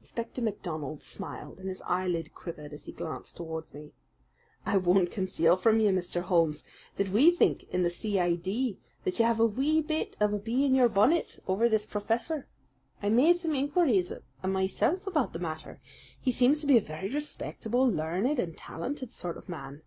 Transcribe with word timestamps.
Inspector 0.00 0.40
MacDonald 0.40 1.02
smiled, 1.02 1.60
and 1.60 1.68
his 1.68 1.82
eyelid 1.82 2.34
quivered 2.34 2.72
as 2.72 2.86
he 2.86 2.92
glanced 2.92 3.36
towards 3.36 3.74
me. 3.74 3.92
"I 4.64 4.78
won't 4.78 5.10
conceal 5.10 5.58
from 5.58 5.80
you, 5.80 5.90
Mr. 5.90 6.22
Holmes, 6.22 6.64
that 6.96 7.10
we 7.10 7.30
think 7.30 7.64
in 7.64 7.82
the 7.82 7.90
C.I.D. 7.90 8.78
that 9.04 9.18
you 9.18 9.24
have 9.26 9.38
a 9.38 9.44
wee 9.44 9.82
bit 9.82 10.16
of 10.18 10.32
a 10.32 10.38
bee 10.38 10.64
in 10.64 10.74
your 10.74 10.88
bonnet 10.88 11.40
over 11.46 11.68
this 11.68 11.84
professor. 11.84 12.48
I 13.02 13.10
made 13.10 13.36
some 13.36 13.54
inquiries 13.54 14.10
myself 14.42 15.06
about 15.06 15.34
the 15.34 15.40
matter. 15.40 15.82
He 16.18 16.32
seems 16.32 16.62
to 16.62 16.66
be 16.66 16.78
a 16.78 16.80
very 16.80 17.10
respectable, 17.10 17.86
learned, 17.86 18.38
and 18.38 18.56
talented 18.56 19.12
sort 19.12 19.36
of 19.36 19.46
man." 19.46 19.82